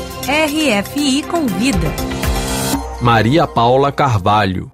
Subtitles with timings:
[0.00, 1.88] RFI Convida.
[3.02, 4.70] Maria Paula Carvalho.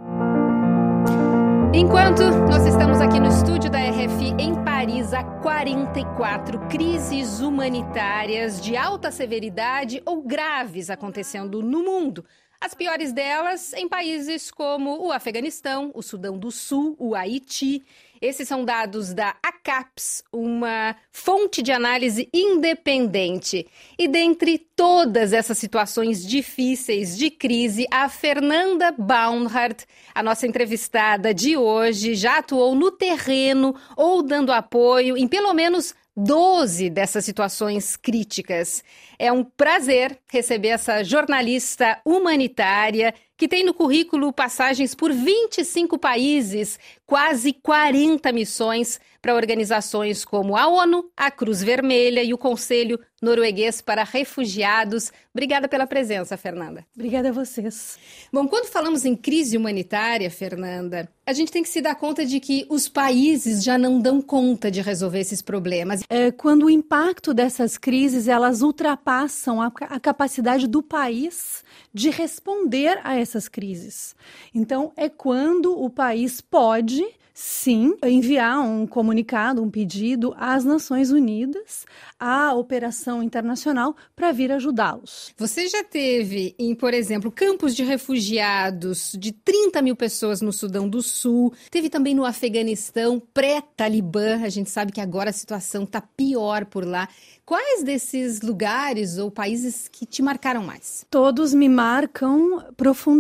[1.75, 8.77] Enquanto nós estamos aqui no estúdio da RFI em Paris, há 44 crises humanitárias de
[8.77, 12.25] alta severidade ou graves acontecendo no mundo.
[12.61, 17.85] As piores delas em países como o Afeganistão, o Sudão do Sul, o Haiti.
[18.21, 23.67] Esses são dados da ACAPS, uma fonte de análise independente.
[23.99, 31.59] E dentre todas essas situações difíceis de crise, a Fernanda Baumhardt, a nossa entrevistada de
[31.59, 38.83] hoje, já atuou no terreno ou dando apoio em pelo menos 12 dessas situações críticas.
[39.19, 46.79] É um prazer receber essa jornalista humanitária que tem no currículo passagens por 25 países,
[47.07, 53.81] quase 40 missões para organizações como a ONU, a Cruz Vermelha e o Conselho Norueguês
[53.81, 55.13] para Refugiados.
[55.35, 56.87] Obrigada pela presença, Fernanda.
[56.95, 57.99] Obrigada a vocês.
[58.33, 62.39] Bom, quando falamos em crise humanitária, Fernanda, a gente tem que se dar conta de
[62.39, 66.03] que os países já não dão conta de resolver esses problemas.
[66.09, 73.01] É, quando o impacto dessas crises elas ultrapassam a, a capacidade do país de responder
[73.03, 74.15] a essas crises.
[74.55, 77.05] Então, é quando o país pode
[77.39, 81.85] sim, enviar um comunicado, um pedido às Nações Unidas,
[82.19, 85.35] à operação internacional, para vir ajudá-los.
[85.37, 90.89] Você já teve em, por exemplo, campos de refugiados de 30 mil pessoas no Sudão
[90.89, 96.01] do Sul, teve também no Afeganistão, pré-Talibã, a gente sabe que agora a situação está
[96.01, 97.07] pior por lá.
[97.45, 101.07] Quais desses lugares ou países que te marcaram mais?
[101.11, 103.16] Todos me marcam profundamente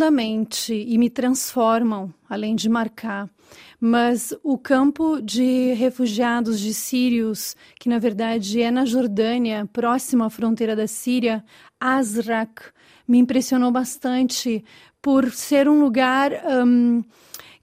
[0.73, 3.29] e me transformam, além de marcar.
[3.81, 10.31] Mas o campo de refugiados de sírios, que na verdade é na Jordânia, próximo à
[10.31, 11.45] fronteira da Síria,
[11.79, 12.63] Azraq,
[13.07, 14.65] me impressionou bastante
[15.01, 16.33] por ser um lugar
[16.67, 17.05] um,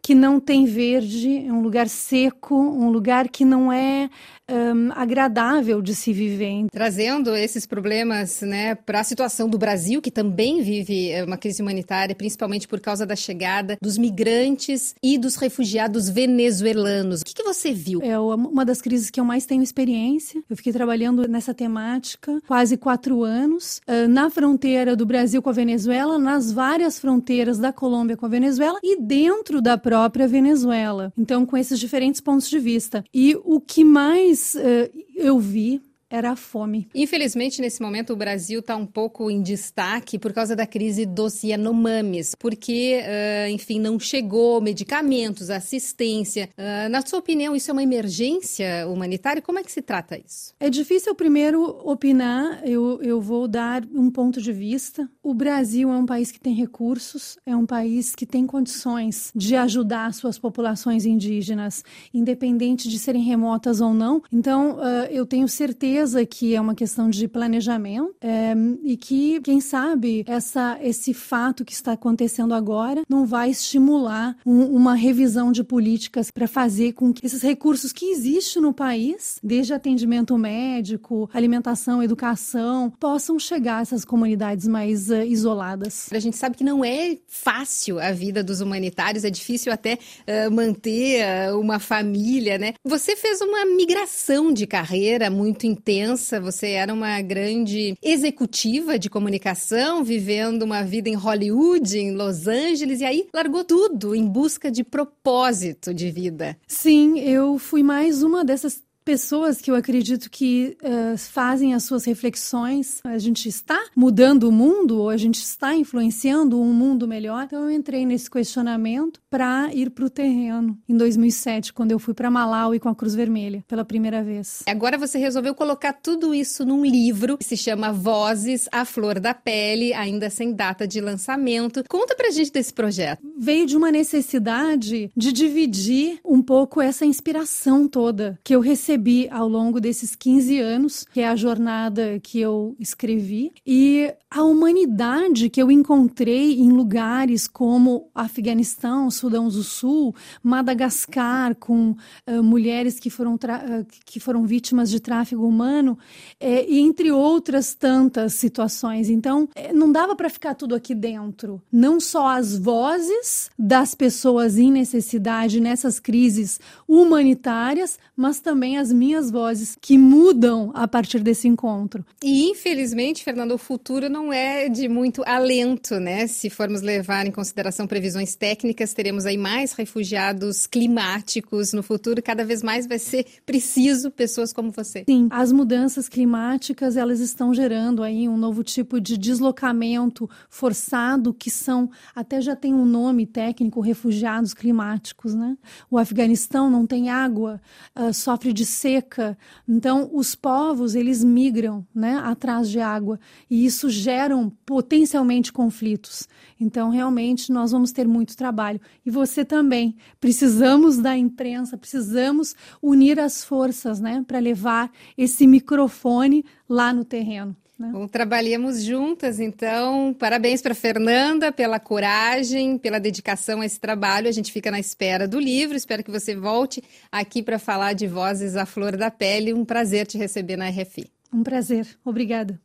[0.03, 4.09] que não tem verde, um lugar seco, um lugar que não é
[4.51, 6.65] um, agradável de se viver.
[6.69, 11.61] Trazendo esses problemas né, para a situação do Brasil, que também vive é, uma crise
[11.61, 17.21] humanitária, principalmente por causa da chegada dos migrantes e dos refugiados venezuelanos.
[17.21, 18.01] O que, que você viu?
[18.01, 20.43] É uma das crises que eu mais tenho experiência.
[20.49, 26.19] Eu fiquei trabalhando nessa temática quase quatro anos, na fronteira do Brasil com a Venezuela,
[26.19, 29.92] nas várias fronteiras da Colômbia com a Venezuela e dentro da própria
[30.27, 31.11] Venezuela.
[31.17, 33.03] Então, com esses diferentes pontos de vista.
[33.13, 35.81] E o que mais uh, eu vi
[36.13, 36.87] era a fome.
[36.93, 41.43] Infelizmente, nesse momento, o Brasil está um pouco em destaque por causa da crise dos
[41.43, 46.49] Yanomamis, porque, uh, enfim, não chegou medicamentos, assistência.
[46.55, 49.41] Uh, na sua opinião, isso é uma emergência humanitária?
[49.41, 50.53] Como é que se trata isso?
[50.59, 55.09] É difícil primeiro opinar, eu, eu vou dar um ponto de vista.
[55.23, 59.55] O Brasil é um país que tem recursos, é um país que tem condições de
[59.55, 64.21] ajudar suas populações indígenas, independente de serem remotas ou não.
[64.31, 68.53] Então, uh, eu tenho certeza certeza que é uma questão de planejamento é,
[68.83, 74.65] e que, quem sabe, essa, esse fato que está acontecendo agora não vai estimular um,
[74.65, 79.73] uma revisão de políticas para fazer com que esses recursos que existem no país, desde
[79.73, 86.09] atendimento médico, alimentação, educação, possam chegar a essas comunidades mais uh, isoladas.
[86.11, 90.51] A gente sabe que não é fácil a vida dos humanitários, é difícil até uh,
[90.51, 92.73] manter uh, uma família, né?
[92.83, 99.09] Você fez uma migração de carreira muito intensa intensa, você era uma grande executiva de
[99.09, 104.71] comunicação, vivendo uma vida em Hollywood, em Los Angeles, e aí largou tudo em busca
[104.71, 106.57] de propósito de vida.
[106.67, 112.05] Sim, eu fui mais uma dessas pessoas que eu acredito que uh, fazem as suas
[112.05, 112.99] reflexões.
[113.03, 117.43] A gente está mudando o mundo ou a gente está influenciando um mundo melhor?
[117.43, 122.13] Então eu entrei nesse questionamento para ir para o terreno em 2007, quando eu fui
[122.13, 124.63] para Malawi com a Cruz Vermelha pela primeira vez.
[124.67, 129.33] Agora você resolveu colocar tudo isso num livro que se chama Vozes à Flor da
[129.33, 131.83] Pele, ainda sem data de lançamento.
[131.89, 133.21] Conta pra gente desse projeto.
[133.43, 139.49] Veio de uma necessidade de dividir um pouco essa inspiração toda que eu recebi ao
[139.49, 145.61] longo desses 15 anos, que é a jornada que eu escrevi, e a humanidade que
[145.61, 153.33] eu encontrei em lugares como Afeganistão, Sudão do Sul, Madagascar, com uh, mulheres que foram,
[153.35, 155.99] uh, que foram vítimas de tráfico humano,
[156.39, 159.09] é, e entre outras tantas situações.
[159.09, 161.61] Então, não dava para ficar tudo aqui dentro.
[161.69, 168.91] Não só as vozes das pessoas em necessidade nessas crises humanitárias, mas também as as
[168.91, 172.05] minhas vozes que mudam a partir desse encontro.
[172.21, 176.27] E infelizmente, Fernando, o futuro não é de muito alento, né?
[176.27, 182.43] Se formos levar em consideração previsões técnicas, teremos aí mais refugiados climáticos no futuro, cada
[182.43, 185.05] vez mais vai ser preciso pessoas como você.
[185.07, 191.49] Sim, as mudanças climáticas, elas estão gerando aí um novo tipo de deslocamento forçado que
[191.49, 195.57] são até já tem um nome técnico, refugiados climáticos, né?
[195.89, 197.61] O Afeganistão não tem água,
[197.95, 199.37] uh, sofre de seca,
[199.67, 203.19] então os povos eles migram, né, atrás de água
[203.49, 206.27] e isso gera potencialmente conflitos.
[206.59, 209.95] Então realmente nós vamos ter muito trabalho e você também.
[210.19, 217.55] Precisamos da imprensa, precisamos unir as forças, né, para levar esse microfone lá no terreno.
[217.77, 217.89] Né?
[217.91, 220.13] Bom, trabalhamos juntas, então.
[220.13, 224.27] Parabéns para Fernanda pela coragem, pela dedicação a esse trabalho.
[224.27, 225.75] A gente fica na espera do livro.
[225.75, 229.53] Espero que você volte aqui para falar de Vozes à Flor da Pele.
[229.53, 231.09] Um prazer te receber na RFI.
[231.33, 231.87] Um prazer.
[232.05, 232.59] Obrigada.